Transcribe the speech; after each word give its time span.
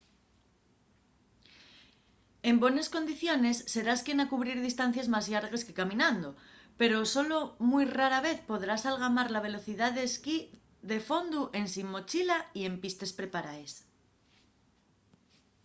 en 2.49 2.55
bones 2.63 2.87
condiciones 2.95 3.57
serás 3.73 4.03
quien 4.05 4.19
a 4.23 4.29
cubrir 4.31 4.57
distancies 4.59 5.07
más 5.13 5.25
llargues 5.31 5.65
que 5.65 5.77
caminando– 5.79 6.29
pero 6.79 6.97
solo 7.13 7.37
mui 7.69 7.85
rara 7.99 8.19
vez 8.27 8.37
podrás 8.49 8.83
algamar 8.89 9.27
la 9.31 9.45
velocidá 9.47 9.87
del 9.93 10.09
ski 10.15 10.37
de 10.91 10.97
fondu 11.07 11.41
ensin 11.61 11.87
mochila 11.95 12.37
y 12.59 12.61
en 12.69 12.73
pistes 12.83 13.11
preparaes 13.19 13.73